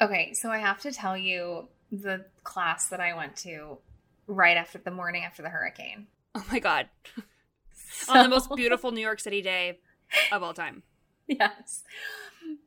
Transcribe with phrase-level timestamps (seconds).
[0.00, 3.78] Okay, so I have to tell you the class that I went to
[4.26, 6.06] right after the morning after the hurricane.
[6.34, 6.88] Oh my God.
[7.76, 9.78] So- On the most beautiful New York City day
[10.32, 10.82] of all time.
[11.28, 11.84] Yes.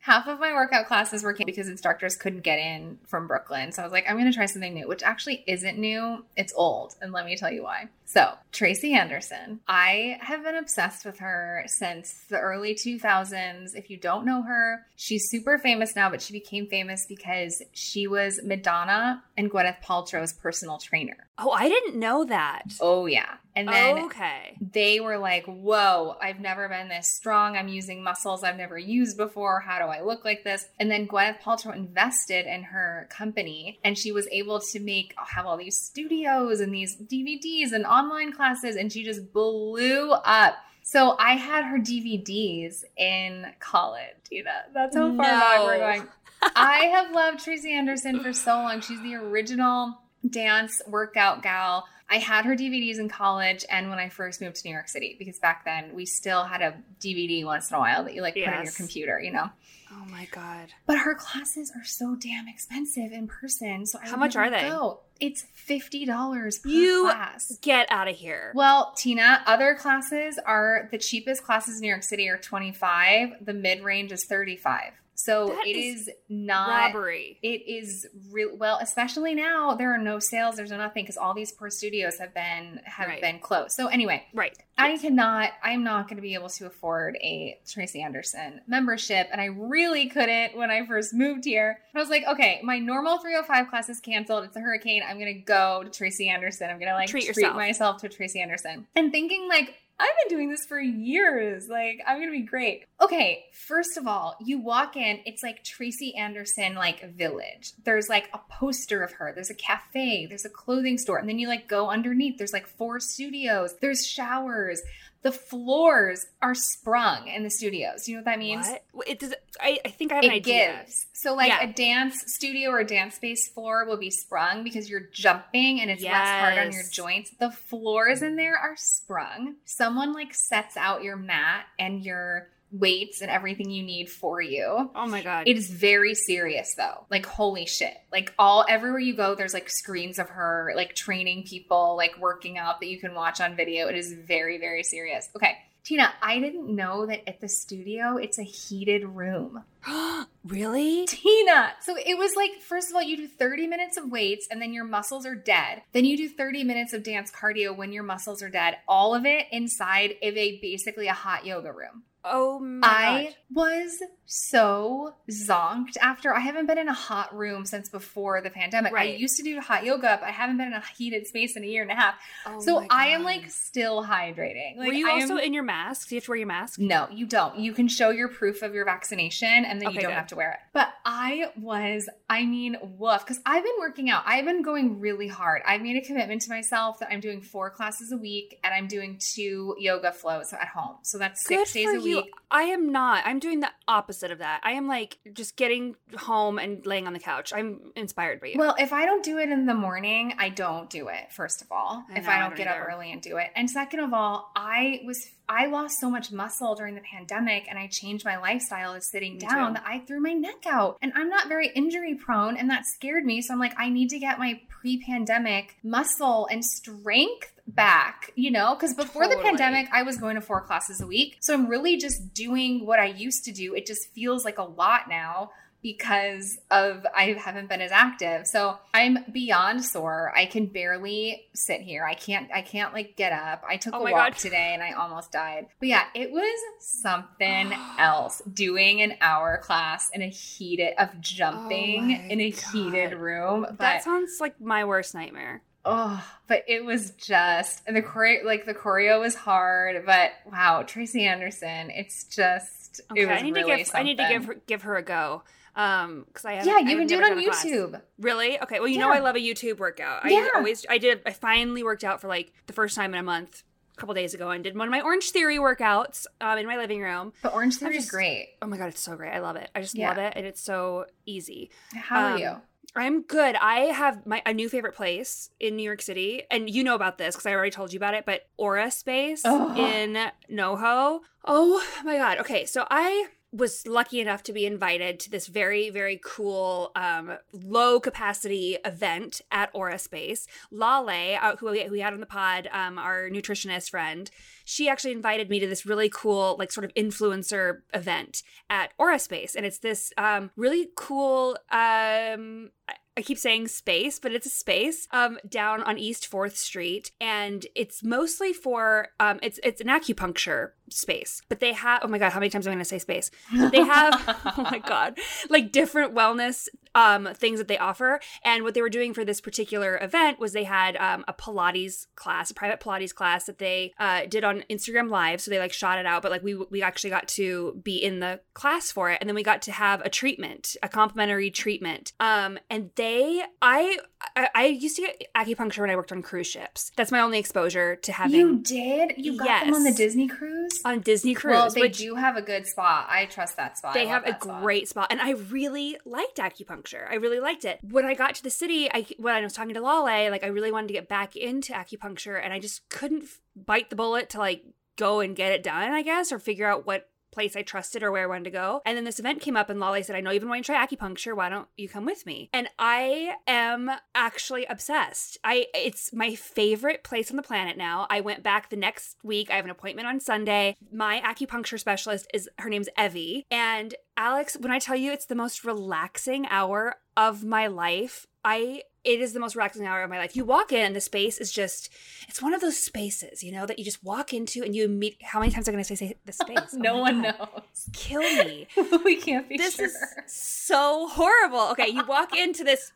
[0.05, 3.71] Half of my workout classes were canceled because instructors couldn't get in from Brooklyn.
[3.71, 6.23] So I was like, I'm going to try something new, which actually isn't new.
[6.37, 6.93] It's old.
[7.01, 7.89] And let me tell you why.
[8.05, 9.61] So, Tracy Anderson.
[9.67, 13.75] I have been obsessed with her since the early 2000s.
[13.75, 18.05] If you don't know her, she's super famous now, but she became famous because she
[18.05, 21.17] was Madonna and Gwyneth Paltrow's personal trainer.
[21.39, 22.65] Oh, I didn't know that.
[22.79, 23.37] Oh, yeah.
[23.55, 24.57] And then okay.
[24.59, 27.55] they were like, Whoa, I've never been this strong.
[27.55, 29.61] I'm using muscles I've never used before.
[29.61, 30.65] How do I look like this?
[30.79, 35.45] And then Gwyneth Paltrow invested in her company and she was able to make have
[35.45, 40.55] all these studios and these DVDs and online classes, and she just blew up.
[40.83, 44.51] So I had her DVDs in college, Tina.
[44.73, 46.07] That's how far back we're going.
[46.55, 48.81] I have loved Tracy Anderson for so long.
[48.81, 49.97] She's the original
[50.29, 51.85] dance workout gal.
[52.09, 55.15] I had her DVDs in college and when I first moved to New York City,
[55.17, 58.35] because back then we still had a DVD once in a while that you like
[58.35, 59.49] put on your computer, you know.
[59.91, 60.67] Oh my God.
[60.85, 63.85] But her classes are so damn expensive in person.
[63.85, 64.61] So I How much are they?
[64.61, 65.01] Go.
[65.19, 67.57] It's fifty dollars per You- class.
[67.61, 68.51] Get out of here.
[68.55, 73.45] Well, Tina, other classes are the cheapest classes in New York City are 25.
[73.45, 74.91] The mid range is 35.
[75.15, 77.39] So That it is is not Robbery.
[77.41, 81.33] it is real well, especially now there are no sales, there's no nothing because all
[81.33, 83.21] these poor studios have been have Right.
[83.21, 83.71] been closed.
[83.71, 84.57] So anyway, Right.
[84.77, 89.39] I cannot I'm not going to be able to afford a Tracy Anderson membership and
[89.39, 91.79] I really couldn't when I first moved here.
[91.95, 94.43] I was like, okay, my normal 305 class is canceled.
[94.43, 95.01] It's a hurricane.
[95.07, 96.69] I'm going to go to Tracy Anderson.
[96.69, 98.85] I'm going to like Treat treat, myself to Tracy Anderson.
[98.97, 101.69] And thinking like I've been doing this for years.
[101.69, 102.85] Like, I'm going to be great.
[103.01, 107.71] Okay, first of all, you walk in, it's like Tracy Anderson, like village.
[107.83, 111.17] There's like a poster of her, there's a cafe, there's a clothing store.
[111.17, 114.81] And then you like go underneath, there's like four studios, there's showers.
[115.21, 118.07] The floors are sprung in the studios.
[118.07, 118.67] You know what that means?
[118.91, 119.07] What?
[119.07, 119.33] It does.
[119.59, 120.77] I, I think I have an it idea.
[120.83, 121.07] gives.
[121.13, 121.63] So like Yeah.
[121.67, 125.89] a dance studio or a dance space floor will be sprung because you're jumping and
[125.89, 127.31] it's less hard on your joints.
[127.39, 129.55] The floors in there are sprung.
[129.85, 134.89] Someone like sets out your mat and your weights and everything you need for you.
[134.95, 135.47] Oh my god.
[135.47, 137.05] It is very serious though.
[137.11, 137.95] Like holy shit.
[138.11, 142.57] Like all everywhere you go there's like screens of her like training people, like working
[142.57, 143.87] out that you can watch on video.
[143.87, 145.29] It is very very serious.
[145.35, 145.55] Okay.
[145.85, 149.63] Tina, I didn't know that at the studio it's a heated room.
[150.43, 151.05] really?
[151.05, 151.73] Tina.
[151.79, 154.73] So it was like, first of all, you do 30 minutes of weights and then
[154.73, 155.83] your muscles are dead.
[155.91, 158.77] Then you do 30 minutes of dance cardio when your muscles are dead.
[158.87, 162.01] All of it inside of a basically a hot yoga room.
[162.25, 163.35] Oh my I god.
[163.53, 168.93] was so zonked after I haven't been in a hot room since before the pandemic.
[168.93, 171.63] I used to do hot yoga, but I haven't been in a heated space in
[171.63, 172.15] a year and a half.
[172.47, 174.77] Oh so I am like still hydrating.
[174.77, 176.09] Like, Were you I also am- in your mask?
[176.09, 176.79] Do you have to wear your mask?
[176.79, 177.59] no, you don't.
[177.59, 180.15] You can show your proof of your vaccination and then Okay, you don't good.
[180.17, 180.59] have to wear it.
[180.73, 184.23] But I was, I mean, woof, because I've been working out.
[184.25, 185.61] I've been going really hard.
[185.67, 188.87] I've made a commitment to myself that I'm doing four classes a week and I'm
[188.87, 190.95] doing two yoga flows at home.
[191.03, 192.31] So that's six Good days a you.
[192.51, 193.23] I am not.
[193.25, 194.61] I'm doing the opposite of that.
[194.63, 197.51] I am like just getting home and laying on the couch.
[197.53, 198.55] I'm inspired by you.
[198.57, 201.71] Well, if I don't do it in the morning, I don't do it, first of
[201.71, 202.03] all.
[202.09, 203.49] I if know, I I don't don't get up early and do it.
[203.55, 207.77] And second of all, I was I lost so much muscle during the pandemic and
[207.77, 209.73] I changed my lifestyle to sitting Me down too.
[209.75, 210.97] that I threw my neck out.
[211.01, 213.41] And I'm not very injury prone and that scared me.
[213.41, 218.75] So I'm like, I need to get my pre-pandemic muscle and strength back, you know?
[218.75, 221.37] Because before the pandemic, I was going to four classes a week.
[221.39, 223.73] So I'm really just doing what I used to do.
[223.73, 225.51] It just feels like a lot now
[225.85, 228.47] because of I haven't been as active.
[228.47, 230.33] So I'm beyond sore.
[230.35, 232.03] I can barely sit here.
[232.03, 233.63] I can't I can't like get up.
[233.69, 234.35] I took Oh a walk God.
[234.37, 235.67] today and I almost died.
[235.79, 241.17] But yeah, it was something else doing an hour class in a heated of oh
[241.21, 243.67] jumping Oh in a heated room.
[243.69, 245.61] But that sounds like my worst nightmare.
[245.85, 250.83] Oh, but it was just and the choreo like the choreo was hard, but wow,
[250.83, 254.27] Tracy Anderson, it's just Okay, it was I need really to give I need to
[254.27, 255.43] give her, give her a go.
[255.75, 258.01] Um, because I have Yeah, you can do it on YouTube.
[258.17, 258.59] Really?
[258.61, 258.79] Okay.
[258.79, 260.23] Well, you know I love a YouTube workout.
[260.23, 260.47] I Yeah.
[260.55, 263.63] always I did I finally worked out for like the first time in a month
[263.93, 266.77] a couple days ago and did one of my Orange Theory workouts um in my
[266.77, 267.33] living room.
[267.43, 268.55] But Orange Theory just- is great.
[268.61, 269.31] Oh my god, it's so great.
[269.31, 269.69] I love it.
[269.75, 270.09] I just Yeah.
[270.09, 271.69] love it and it's so easy.
[271.93, 272.61] How Um, are you?
[272.95, 273.55] I'm good.
[273.57, 277.17] I have my a new favorite place in New York City, and you know about
[277.17, 278.25] this because I already told you about it.
[278.25, 279.75] But Aura Space Oh.
[279.75, 280.17] in
[280.49, 281.19] NoHo.
[281.43, 282.37] Oh my god.
[282.39, 287.37] Okay, so I was lucky enough to be invited to this very very cool um,
[287.53, 290.47] low capacity event at Aura Space.
[290.71, 294.29] Lale, uh, who we, who we had on the pod, um, our nutritionist friend,
[294.65, 299.19] she actually invited me to this really cool like sort of influencer event at Aura
[299.19, 301.57] Space, and it's this um, really cool.
[301.71, 307.11] Um, I- keep saying space, but it's a space um, down on East Fourth Street,
[307.21, 311.41] and it's mostly for um, it's it's an acupuncture space.
[311.49, 313.31] But they have oh my god, how many times am I going to say space?
[313.75, 314.13] They have
[314.57, 315.17] oh my god,
[315.49, 318.19] like different wellness um, things that they offer.
[318.43, 322.07] And what they were doing for this particular event was they had um, a Pilates
[322.15, 325.41] class, a private Pilates class that they uh, did on Instagram Live.
[325.41, 328.21] So they like shot it out, but like we we actually got to be in
[328.21, 332.13] the class for it, and then we got to have a treatment, a complimentary treatment.
[332.19, 333.99] Um, and they, I,
[334.35, 336.91] I, I used to get acupuncture when I worked on cruise ships.
[336.95, 339.13] That's my only exposure to having You did?
[339.17, 340.74] You got them on the Disney cruise?
[340.83, 341.51] On Disney cruise.
[341.53, 343.07] well, they which do have a good spot.
[343.09, 343.93] I trust that spot.
[343.93, 344.61] They have a spot.
[344.61, 348.43] great spot and i really liked acupuncture i really liked it when i got to
[348.43, 351.07] the city i when i was talking to lale like i really wanted to get
[351.07, 354.63] back into acupuncture and i just couldn't f- bite the bullet to like
[354.97, 358.11] go and get it done i guess or figure out what place I trusted or
[358.11, 358.81] where I wanted to go.
[358.85, 360.71] And then this event came up and Lolly said, I know you've been wanting to
[360.71, 361.35] try acupuncture.
[361.35, 362.49] Why don't you come with me?
[362.53, 365.37] And I am actually obsessed.
[365.43, 368.07] I it's my favorite place on the planet now.
[368.09, 369.51] I went back the next week.
[369.51, 370.75] I have an appointment on Sunday.
[370.91, 373.45] My acupuncture specialist is her name's Evie.
[373.51, 378.83] And Alex, when I tell you it's the most relaxing hour of my life, I
[379.05, 380.35] it is the most relaxing hour of my life.
[380.35, 381.89] You walk in and the space is just
[382.27, 385.21] it's one of those spaces, you know, that you just walk into and you meet
[385.23, 386.57] how many times am I gonna say, say the space?
[386.73, 387.37] Oh no one God.
[387.39, 387.89] knows.
[387.93, 388.67] Kill me.
[389.05, 389.85] we can't be this sure.
[389.85, 389.95] is
[390.27, 391.69] so horrible.
[391.71, 392.91] Okay, you walk into this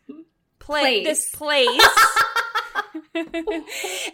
[0.60, 1.06] pla- Place.
[1.06, 1.70] this place
[3.16, 3.26] and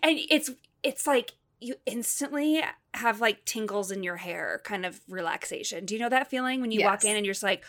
[0.04, 0.50] it's
[0.84, 2.62] it's like you instantly
[2.94, 5.86] have like tingles in your hair kind of relaxation.
[5.86, 7.64] Do you know that feeling when you walk in and you're just like,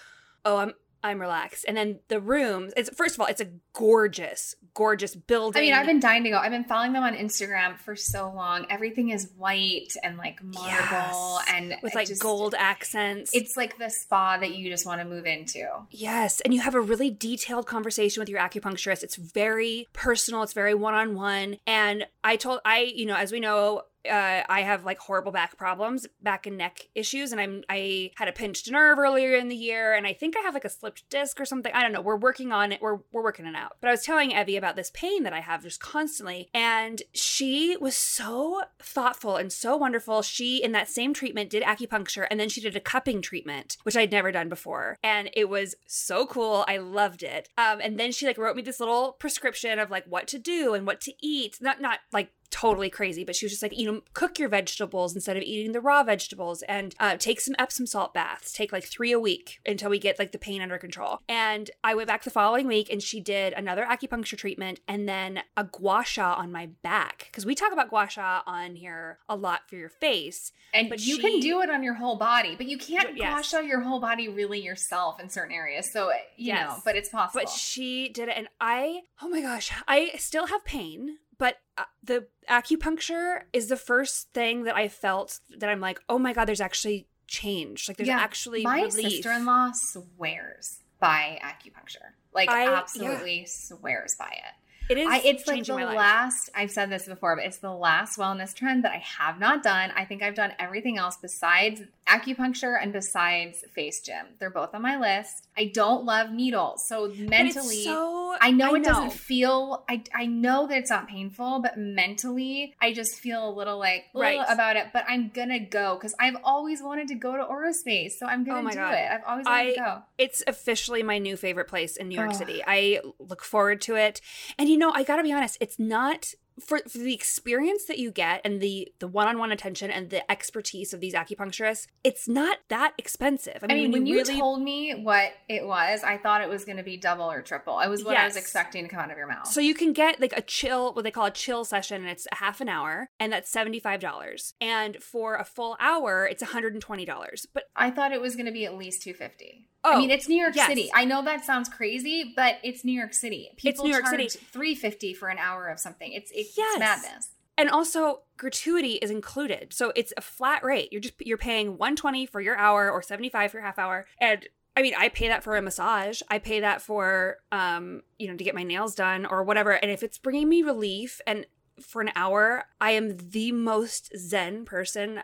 [0.45, 4.55] "Oh, I'm I'm relaxed." And then the rooms, it's first of all, it's a gorgeous
[4.75, 5.59] gorgeous building.
[5.59, 6.37] I mean, I've been dying to go.
[6.37, 8.67] I've been following them on Instagram for so long.
[8.69, 11.45] Everything is white and like marble Yes.
[11.51, 13.31] and with like just- gold accents.
[13.35, 15.67] It's like the spa that you just want to move into.
[15.91, 19.03] Yes, and you have a really detailed conversation with your acupuncturist.
[19.03, 21.57] It's very personal, it's very one-on-one.
[21.67, 25.57] And I told I, you know, as we know, uh, I have like horrible back
[25.57, 29.57] problems, back and neck issues, and I'm I had a pinched nerve earlier in the
[29.57, 31.73] year, and I think I have like a slipped disc or something.
[31.75, 32.01] I don't know.
[32.01, 32.81] We're working on it.
[32.81, 33.77] We're we're working it out.
[33.81, 37.77] But I was telling Evie about this pain that I have just constantly, and she
[37.81, 40.23] was so thoughtful and so wonderful.
[40.23, 43.97] She in that same treatment did acupuncture, and then she did a cupping treatment, which
[43.97, 46.65] I'd never done before, and it was so cool.
[46.69, 47.49] I loved it.
[47.59, 50.75] Um, and then she like wrote me this little prescription of like what to do
[50.75, 51.59] and what to eat.
[51.61, 55.15] Not not like totally crazy, but she was just like, you know, cook your vegetables
[55.15, 58.53] instead of eating the raw vegetables and uh, take some Epsom salt baths.
[58.53, 61.21] Take like three a week until we get like the pain under control.
[61.29, 65.41] And I went back the following week and she did another acupuncture treatment and then
[65.57, 67.27] a gua sha on my back.
[67.31, 70.53] Because we talk about gua sha on here a lot for your face.
[70.75, 73.33] And But you she- can do it on your whole body, but you can't Yes.
[73.33, 75.91] wash out your whole body really yourself in certain areas.
[75.93, 76.69] So, you Yes.
[76.69, 77.41] know, but it's possible.
[77.43, 81.85] But she did it, and I, oh my gosh, I still have pain, but uh,
[82.03, 86.47] the acupuncture is the first thing that I felt that I'm like, oh my god,
[86.47, 87.89] there's actually change.
[87.89, 88.19] Like there's Yeah.
[88.19, 88.95] actually My relief.
[89.13, 92.13] sister-in-law swears by acupuncture.
[92.33, 92.75] Like I- yeah.
[92.79, 94.55] absolutely swears by it.
[94.89, 95.09] It is.
[95.09, 98.85] I, it's like the last, I've said this before, but it's the last wellness trend
[98.85, 99.91] that I have not done.
[99.97, 104.27] I think I've done everything else besides acupuncture and besides face gym.
[104.39, 105.49] They're both on my list.
[105.57, 106.87] I don't love needles.
[106.87, 111.09] So mentally, so, I know I it doesn't feel, I, I know that it's not
[111.09, 114.39] painful, but mentally, I just feel a little like Right.
[114.49, 114.89] about it.
[114.93, 118.27] But I'm going to go because I've always wanted to go to Aura Space, So
[118.27, 118.95] I'm Oh going my to do God.
[118.95, 119.11] it.
[119.11, 120.03] I've always wanted to go.
[120.19, 122.37] It's officially my new favorite place in New York Ugh.
[122.37, 122.63] City.
[122.65, 124.21] I look forward to it.
[124.59, 128.11] And you know, I gotta be honest, it's not for, for the experience that you
[128.11, 132.95] get and the the one-on-one attention and the expertise of these acupuncturists, it's not that
[132.97, 133.59] expensive.
[133.63, 134.39] I mean, when, you, really...
[134.39, 137.79] told me what it was, I thought it was going to be double or triple.
[137.81, 138.23] It was what yes.
[138.23, 139.47] I was expecting to come out of your mouth.
[139.49, 142.27] So you can get like a chill, what they call a chill session, and it's
[142.33, 144.55] a half an hour, and that's seventy five dollars.
[144.59, 147.47] And for a full hour, it's one hundred and twenty dollars.
[147.53, 149.69] But I thought it was going to be at least two fifty.
[149.87, 150.67] Oh, I mean, it's New York yes.
[150.67, 150.91] City.
[150.93, 153.51] I know that sounds crazy, but it's New York City.
[153.57, 154.45] People it's New York charge City.
[154.51, 156.13] Three fifty for an hour of something.
[156.13, 156.79] It's it's, yes.
[156.79, 157.31] madness.
[157.57, 159.73] And also gratuity is included.
[159.73, 160.89] So it's a flat rate.
[160.91, 164.07] You're just you're paying 120 for your hour or 75 for your half hour.
[164.21, 166.21] And I mean, I pay that for a massage.
[166.29, 169.71] I pay that for um, you know, to get my nails done or whatever.
[169.71, 171.47] And if it's bringing me relief and
[171.81, 175.21] for an hour, I am the most zen person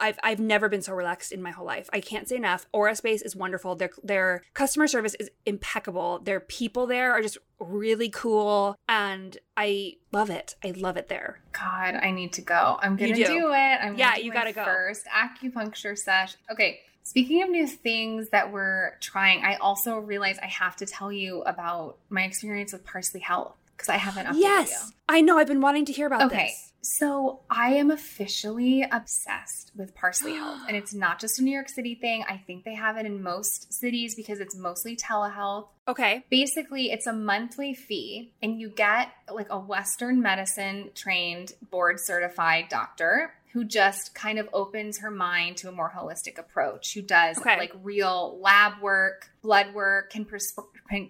[0.00, 1.88] I've I've never been so relaxed in my whole life.
[1.92, 2.66] I can't say enough.
[2.72, 3.76] Aura Space is wonderful.
[3.76, 6.20] Their their customer service is impeccable.
[6.20, 10.56] Their people there are just really cool and I love it.
[10.64, 11.40] I love it there.
[11.52, 12.78] God, I need to go.
[12.82, 13.24] I'm gonna do.
[13.24, 13.52] do.
[13.52, 13.78] it.
[13.82, 16.34] I'm yeah, you gotta go first acupuncture sesh.
[16.50, 16.80] Okay.
[17.02, 21.42] Speaking of new things that we're trying, I also realize I have to tell you
[21.42, 24.94] about my experience with Parsley Health because I haven't updated yes, you.
[25.08, 25.38] I know.
[25.38, 26.32] I've been wanting to hear about this.
[26.32, 26.46] okay.
[26.48, 26.69] this.
[26.82, 30.60] So I am officially obsessed with Parsley Health.
[30.66, 32.24] And it's not just a New York City thing.
[32.28, 35.68] I think they have it in most cities because it's mostly telehealth.
[35.86, 36.24] Okay.
[36.30, 42.68] Basically, it's a monthly fee and you get like a Western medicine trained board certified
[42.68, 47.36] doctor who just kind of opens her mind to a more holistic approach, who does
[47.38, 47.58] okay.
[47.58, 50.54] like real lab work, blood work, can, pres-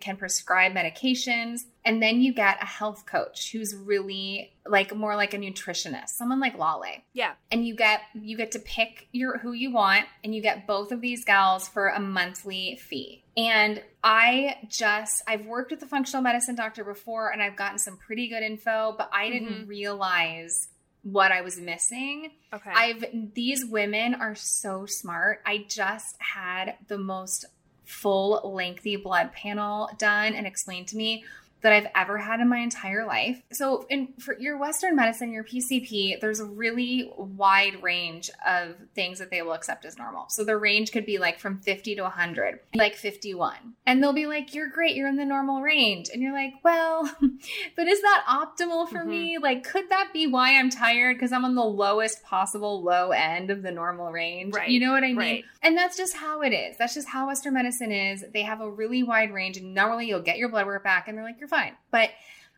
[0.00, 1.60] can prescribe medications.
[1.84, 6.40] And then you get a health coach who's really like more like a nutritionist, someone
[6.40, 7.02] like Lale.
[7.12, 7.32] Yeah.
[7.50, 10.92] And you get you get to pick your who you want and you get both
[10.92, 13.24] of these gals for a monthly fee.
[13.36, 17.96] And I just I've worked with a functional medicine doctor before and I've gotten some
[17.96, 19.68] pretty good info, but I didn't mm-hmm.
[19.68, 20.68] realize
[21.02, 22.30] what I was missing.
[22.52, 22.70] Okay.
[22.74, 25.40] I've these women are so smart.
[25.46, 27.46] I just had the most
[27.84, 31.24] full lengthy blood panel done and explained to me
[31.62, 33.42] that I've ever had in my entire life.
[33.52, 39.18] So, in for your Western medicine, your PCP, there's a really wide range of things
[39.18, 40.26] that they will accept as normal.
[40.28, 43.54] So the range could be like from 50 to 100, like 51.
[43.86, 47.04] And they'll be like, "You're great, you're in the normal range." And you're like, "Well,
[47.76, 49.10] but is that optimal for mm-hmm.
[49.10, 49.38] me?
[49.38, 53.50] Like could that be why I'm tired because I'm on the lowest possible low end
[53.50, 54.70] of the normal range?" Right.
[54.70, 55.16] You know what I mean?
[55.16, 55.44] Right.
[55.62, 56.76] And that's just how it is.
[56.78, 58.24] That's just how Western medicine is.
[58.32, 61.16] They have a really wide range and normally you'll get your blood work back and
[61.16, 61.72] they're like, "You're fine.
[61.90, 62.10] But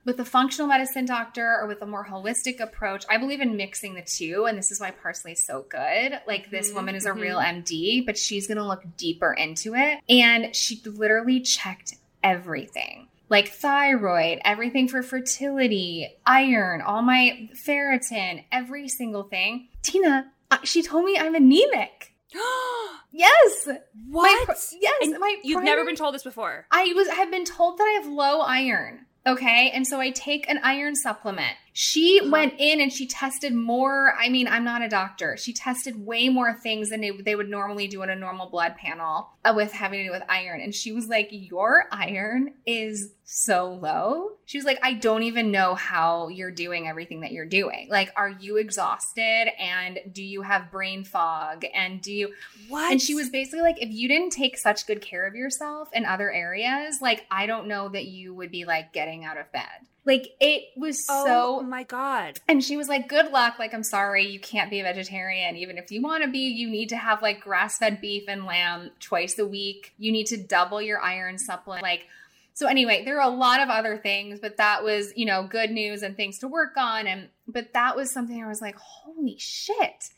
[0.05, 3.95] with a functional medicine doctor or with a more holistic approach, I believe in mixing
[3.95, 4.47] the two.
[4.47, 6.21] And this is why parsley is so good.
[6.27, 6.77] Like, this mm-hmm.
[6.77, 8.07] woman is a real MD, mm-hmm.
[8.07, 10.01] but she's going to look deeper into it.
[10.09, 18.89] And she literally checked everything like thyroid, everything for fertility, iron, all my ferritin, every
[18.89, 19.69] single thing.
[19.81, 20.31] Tina,
[20.65, 22.12] she told me I'm anemic.
[23.13, 23.69] yes.
[24.09, 24.49] What?
[24.81, 24.95] Yes.
[25.03, 26.67] And my you've never been told this before.
[26.71, 27.09] I was.
[27.09, 29.07] I have been told that I have low iron.
[29.27, 29.71] Okay.
[29.73, 31.57] And so I take an iron supplement.
[31.75, 34.15] She went in and she tested more.
[34.21, 35.37] I mean, I'm not a doctor.
[35.39, 38.77] She tested way more things than they, they would normally do in a normal blood
[38.77, 40.61] panel uh, with having to do with iron.
[40.61, 44.33] And she was like, Your iron is so low.
[44.45, 47.89] She was like, I don't even know how you're doing everything that you're doing.
[47.91, 49.49] Like, are you exhausted?
[49.59, 51.65] And do you have brain fog?
[51.73, 52.35] And do you.
[52.69, 52.93] What?
[52.93, 56.05] And she was basically like, If you didn't take such good care of yourself in
[56.05, 59.89] other areas, like, I don't know that you would be like getting out of bed.
[60.05, 62.41] Like it was oh, so Oh my god.
[62.49, 63.59] And she was like, "Good luck.
[63.59, 65.57] Like I'm sorry, you can't be a vegetarian.
[65.57, 68.91] Even if you want to be, you need to have like grass-fed beef and lamb
[68.99, 69.95] twice a week.
[69.99, 72.07] You need to double your iron supplement." Like
[72.55, 75.71] so anyway, there are a lot of other things, but that was, you know, good
[75.71, 79.37] news and things to work on and but that was something I was like, "Holy
[79.39, 80.11] shit."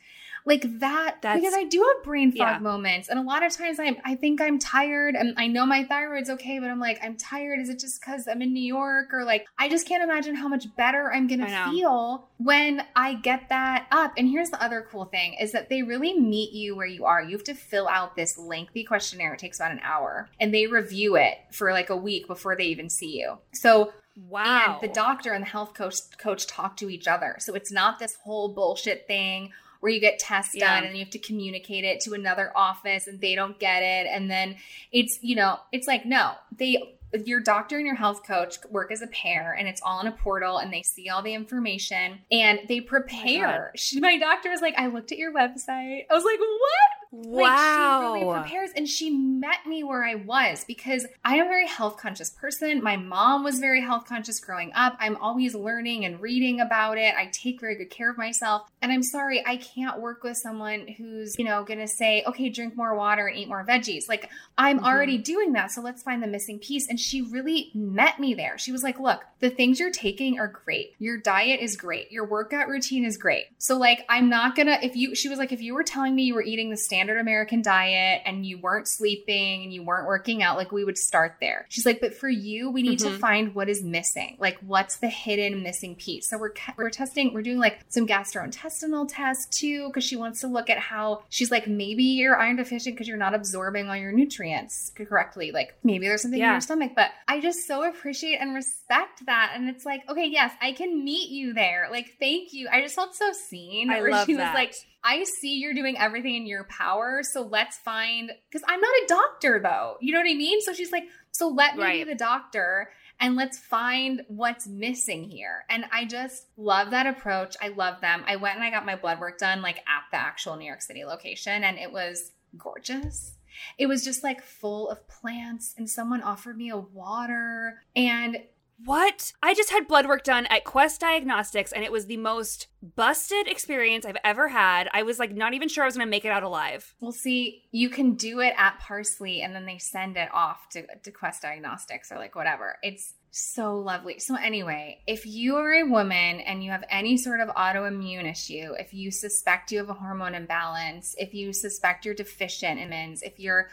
[0.47, 2.59] Like that That's, because I do have brain fog yeah.
[2.59, 3.09] moments.
[3.09, 6.29] And a lot of times I I think I'm tired and I know my thyroid's
[6.31, 7.61] okay, but I'm like, I'm tired.
[7.61, 9.13] Is it just because I'm in New York?
[9.13, 13.49] Or like I just can't imagine how much better I'm gonna feel when I get
[13.49, 14.13] that up.
[14.19, 17.23] And here's the other cool thing is that they really meet you where you are.
[17.23, 19.35] You have to fill out this lengthy questionnaire.
[19.35, 20.29] It takes about an hour.
[20.41, 23.39] And they review it for like a week before they even see you.
[23.53, 24.79] So Wow.
[24.81, 27.37] And the doctor and the health coach coach talk to each other.
[27.41, 29.51] So it's not this whole bullshit thing
[29.85, 30.81] where you get tests yeah.
[30.81, 34.07] done and you have to communicate it to another office and they don't get it
[34.11, 34.57] and then
[34.93, 39.03] it's you know it's like no they your doctor and your health coach work as
[39.03, 42.61] a pair and it's all in a portal and they see all the information and
[42.67, 43.73] they prepare.
[43.77, 46.07] Oh my, my doctor was like, I looked at your website.
[46.11, 47.04] I was like, what?
[47.15, 47.43] Wow.
[47.43, 51.49] Like she really prepares and she met me where I was because I am a
[51.49, 52.83] very health conscious person.
[52.83, 54.97] My mom was very health conscious growing up.
[54.99, 57.15] I'm always learning and reading about it.
[57.17, 58.69] I take very good care of myself.
[58.83, 62.49] And I'm sorry, I can't work with someone who's, you know, going to say, okay,
[62.49, 64.09] drink more water and eat more veggies.
[64.09, 64.29] Like
[64.59, 64.85] I'm Mhm.
[64.85, 65.71] already doing that.
[65.71, 66.89] So let's find the missing piece.
[66.89, 68.59] And she really met me there.
[68.59, 70.95] She was like, look, the things you're taking are great.
[70.99, 72.11] Your diet is great.
[72.11, 73.45] Your workout routine is great.
[73.59, 76.15] So like, I'm not going to, if you, she was like, if you were telling
[76.17, 80.07] me you were eating the standard American diet and you weren't sleeping and you weren't
[80.07, 81.67] working out, like we would start there.
[81.69, 83.19] She's like, but for you, we need to Mhm.
[83.19, 84.37] find what is missing.
[84.39, 86.29] Like what's the hidden missing piece.
[86.29, 90.49] So we're, we're testing, we're doing like some gastrointestinal tests too, because she wants to
[90.49, 94.13] look at how she's like, maybe you're iron deficient because you're not absorbing all your
[94.13, 95.53] nutrients correctly.
[95.53, 99.53] Like maybe there's something in your stomach, but I just so appreciate and respect that.
[99.55, 101.89] And it's like, okay, yes, I can meet you there.
[101.91, 102.69] Like, thank you.
[102.71, 103.91] I just felt so seen.
[103.91, 104.53] I love she that.
[104.53, 107.23] was like, I see you're doing everything in your power.
[107.23, 109.97] So let's find, because I'm not a doctor though.
[110.01, 110.61] You know what I mean?
[110.63, 112.07] So she's like, so let me Right.
[112.07, 115.65] be the doctor and let's find what's missing here.
[115.69, 117.57] And I just love that approach.
[117.61, 118.25] I love them.
[118.27, 120.83] I went and I got my blood work done like at the actual New York
[120.83, 123.35] City location and it was gorgeous.
[123.79, 128.39] It was just like full of plants and someone offered me a water and
[128.83, 129.33] What?
[129.43, 133.47] I just had blood work done at Quest Diagnostics and it was the most busted
[133.47, 134.89] experience I've ever had.
[134.93, 136.95] I was like not even sure I was going to make it out alive.
[137.01, 140.87] Well, see, you can do it at Parsley and then they send it off to,
[141.03, 142.77] to Quest Diagnostics or like whatever.
[142.83, 144.21] It's so lovely.
[144.21, 148.75] So, anyway, if you are a woman and you have any sort of autoimmune issue,
[148.79, 153.23] if you suspect you have a hormone imbalance, if you suspect you're deficient in vitamins,
[153.23, 153.69] if you're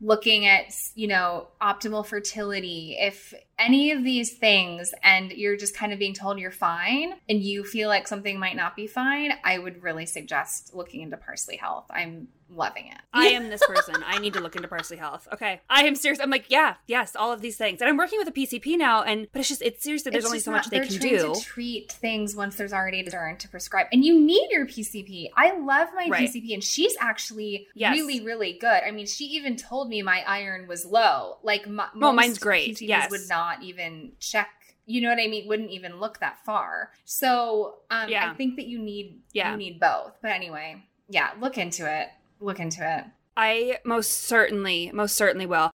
[0.00, 5.92] looking at, you know, optimal fertility, if any of these things and you're just kind
[5.92, 9.58] of being told you're fine and you feel like something might not be fine, I
[9.58, 11.86] would really suggest looking into Parsley Health.
[11.90, 12.98] I'm loving it.
[13.12, 13.96] I am this person.
[14.06, 15.26] I need to look into Parsley Health.
[15.32, 15.60] Okay.
[15.68, 16.20] I am serious.
[16.20, 17.80] I'm like, yeah, yes, all of these things.
[17.80, 20.30] And I'm working with a PCP now and but it's just it's seriously there's It's
[20.30, 21.34] only so not- much they can do.
[21.34, 25.30] To treat things once there's already a turn to prescribe, and you need your PCP.
[25.36, 26.28] I love my Right.
[26.28, 27.94] PCP, and she's actually Yes.
[27.96, 28.82] really, really good.
[28.86, 31.38] I mean, she even told me my iron was low.
[31.42, 32.76] Like, my, most mine's great.
[32.76, 33.10] PCPs Yes.
[33.10, 34.48] would not even check.
[34.86, 35.48] You know what I mean?
[35.48, 36.90] Wouldn't even look that far.
[37.04, 38.30] So, um, Yeah.
[38.30, 39.52] I think that you need Yeah.
[39.52, 40.12] you need both.
[40.20, 42.08] But anyway, yeah, look into it.
[42.40, 43.04] Look into it.
[43.36, 45.70] I most certainly, most certainly will.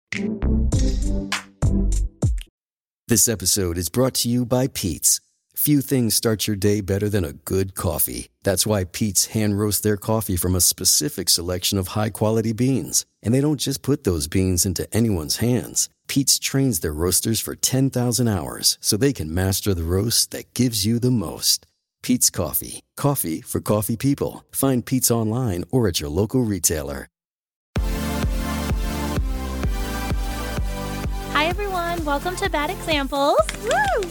[3.06, 5.20] This episode is brought to you by Peet's.
[5.55, 8.29] Few things start your day better than a good coffee.
[8.42, 13.05] That's why Peet's hand roast their coffee from a specific selection of high quality beans.
[13.22, 15.88] And they don't just put those beans into anyone's hands.
[16.07, 20.87] Peet's trains their roasters for 10,000 hours so they can master the roast that gives
[20.87, 21.67] you the most.
[22.03, 22.81] Peet's Coffee.
[22.97, 24.45] Coffee for coffee people.
[24.53, 27.09] Find Peet's online or at your local retailer.
[31.33, 32.05] Hi, everyone.
[32.05, 33.40] Welcome to Bad Examples.
[33.62, 34.11] Woo!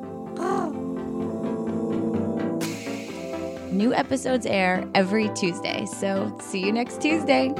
[3.71, 7.53] New episodes air every Tuesday, so see you next Tuesday.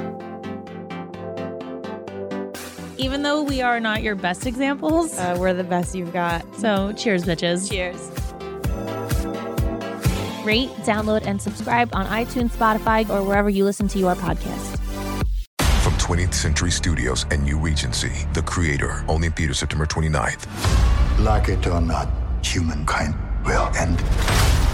[2.98, 5.18] Even though we are not your best examples.
[5.18, 6.44] Uh, we're the best you've got.
[6.56, 7.70] so cheers, bitches.
[7.70, 8.10] Cheers.
[10.46, 14.78] Rate, download, and subscribe on iTunes, Spotify, or wherever you listen to your podcast.
[15.82, 21.20] From 20th Century Studios and New Regency, the creator, only in theaters September 29th.
[21.20, 22.10] Like it or not,
[22.44, 24.04] humankind will end.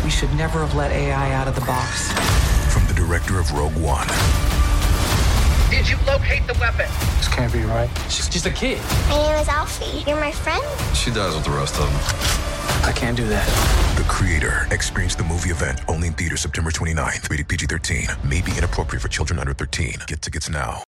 [0.07, 2.13] We should never have let AI out of the box.
[2.73, 4.07] From the director of Rogue One,
[5.69, 6.87] Did you locate the weapon?
[7.17, 7.89] This can't be right.
[8.09, 8.81] She's just a kid.
[9.09, 10.09] My name is Alfie.
[10.09, 10.63] You're my friend?
[10.95, 12.87] she dies with the rest of them.
[12.87, 13.45] I can't do that.
[13.97, 17.29] The creator, experience the movie event only in theaters September 29th.
[17.29, 18.07] Rated PG 13.
[18.23, 19.95] May be inappropriate for children under 13.
[20.07, 20.83] Get tickets now.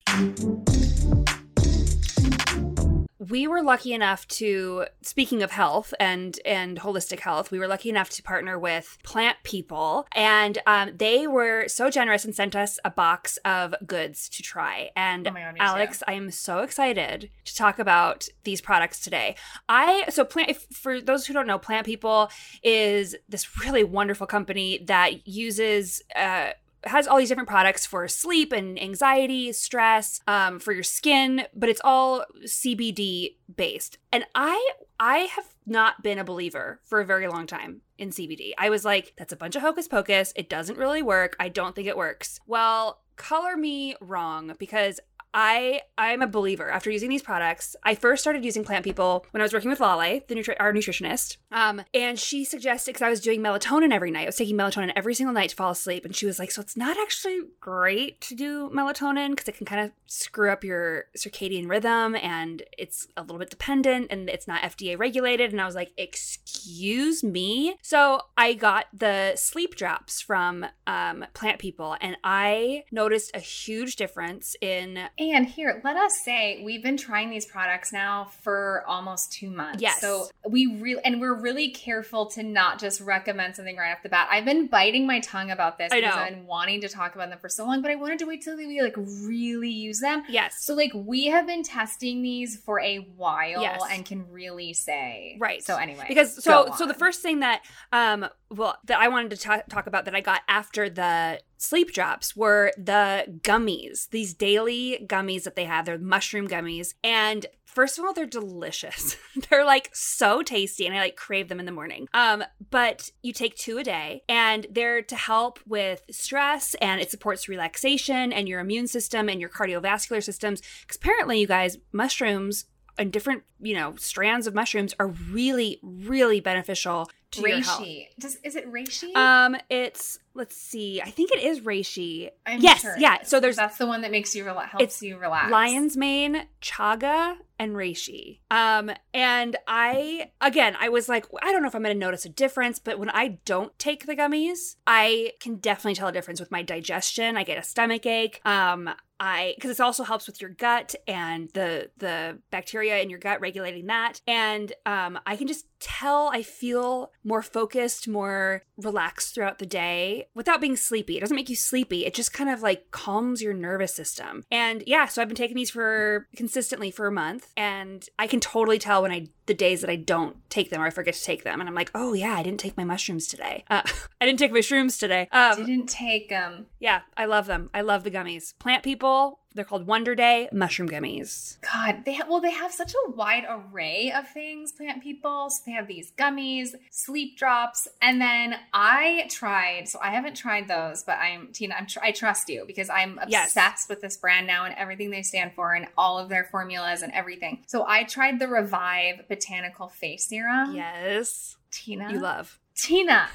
[3.30, 7.90] We were lucky enough to speaking of health and and holistic health we were lucky
[7.90, 12.80] enough to partner with plant people and um, they were so generous and sent us
[12.84, 14.90] a box of goods to try.
[14.96, 19.00] And Oh my God, me alex i am so excited to talk about these products
[19.00, 19.36] today.
[19.68, 22.32] I so plant if, for those who don't know plant people
[22.64, 26.52] is this really wonderful company that uses uh,
[26.86, 31.70] has all these different products for sleep and anxiety, stress, um, for your skin, but
[31.70, 33.98] it's all CBD based.
[34.12, 38.52] And I I have not been a believer for a very long time in CBD.
[38.58, 40.34] I was like, that's a bunch of hocus pocus.
[40.36, 41.36] It doesn't really work.
[41.40, 42.40] I don't think it works.
[42.48, 45.00] Well, color me wrong because
[45.34, 46.70] I I'm a believer.
[46.70, 49.80] After using these products, I first started using Plant People when I was working with
[49.80, 51.38] Lale, the nutri- our nutritionist.
[51.52, 54.24] Um, and she suggested because I was doing melatonin every night.
[54.24, 56.62] I was taking melatonin every single night to fall asleep, and she was like, "So
[56.62, 61.06] it's not actually great to do melatonin because it can kind of screw up your
[61.18, 65.66] circadian rhythm, and it's a little bit dependent, and it's not FDA regulated." And I
[65.66, 72.18] was like, "Excuse me." So I got the sleep drops from um, Plant People, and
[72.24, 77.46] I noticed a huge difference in And here, let us say we've been trying these
[77.46, 79.82] products now for almost two months.
[79.82, 80.00] Yes.
[80.00, 84.08] So we really, and we're really careful to not just recommend something right off the
[84.10, 84.30] bat.
[84.32, 86.22] I've been biting my tongue about this I because know.
[86.22, 88.44] I've been wanting to talk about them for so long, but I wanted to wait
[88.44, 90.24] till we like really use them.
[90.30, 90.64] Yes.
[90.64, 93.82] So like we have been testing these for a while Yes.
[93.92, 95.62] and can really say Right.
[95.62, 99.38] So anyway, because so so the first thing that um well that I wanted to
[99.38, 104.10] ta- talk about that I got after the sleep drops were the gummies.
[104.10, 105.86] These daily gummies that they have.
[105.86, 109.16] They're mushroom gummies and First of all, they're delicious.
[109.50, 112.08] they're like so tasty and I like crave them in the morning.
[112.16, 117.12] Um, but you take two a day and they're to help with stress and it
[117.12, 120.64] supports relaxation and your immune system and your cardiovascular systems.
[120.82, 122.66] Because apparently, you guys, mushrooms
[123.00, 127.82] and different, you know, strands of mushrooms are really, really beneficial to your health.
[127.82, 128.08] reishi.
[128.20, 129.16] Does is it reishi?
[129.16, 131.02] Um, it's let's see.
[131.02, 132.30] I think it is reishi.
[132.46, 133.24] I'm yes, sure yeah.
[133.24, 135.52] So there's that's the one that makes you rela- helps It's you relax.
[135.52, 138.40] lion's mane, chaga, and reishi.
[138.50, 142.26] Um, and I again, I was like, I don't know if I'm going to notice
[142.26, 146.40] a difference, but when I don't take the gummies, I can definitely tell a difference
[146.40, 147.38] with my digestion.
[147.38, 148.42] I get a stomach ache.
[148.44, 153.20] Um, I because it also helps with your gut and the the bacteria in your
[153.20, 159.34] gut regulating that, and um, I can just tell I feel more focused, more relaxed
[159.34, 161.18] throughout the day without being sleepy.
[161.18, 162.06] It doesn't make you sleepy.
[162.06, 164.44] It just kind of like calms your nervous system.
[164.52, 168.40] And yeah, so I've been taking these for consistently for a month, and I can
[168.40, 171.24] totally tell when I the days that I don't take them or I forget to
[171.24, 173.64] take them, and I'm like, oh yeah, I didn't take my mushrooms today.
[173.70, 173.82] Uh,
[174.22, 175.28] I didn't take my shrooms today.
[175.32, 176.68] Um, Didn't take them.
[176.80, 177.70] yeah, I love them.
[177.74, 178.54] I love the gummies.
[178.60, 179.09] Plant people,
[179.56, 181.58] they're called Wonder Day mushroom gummies.
[181.62, 185.50] God, they have well, they have such a wide array of things, plant people.
[185.50, 189.90] So they have these gummies, sleep drops, and then I tried.
[189.90, 191.76] So I haven't tried those, but I'm Tina.
[191.76, 193.48] I'm tr- I trust you because I'm Yes.
[193.48, 197.02] obsessed with this brand now and everything they stand for and all of their formulas
[197.02, 197.64] and everything.
[197.68, 200.76] So I tried the Revive Botanical Face Serum.
[200.76, 201.58] Yes.
[201.72, 202.60] Tina, You love.
[202.76, 203.28] Tina,